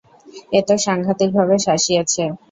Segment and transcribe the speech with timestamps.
[0.53, 2.23] এত সাংঘাতিকভাবে শাসিয়েছে।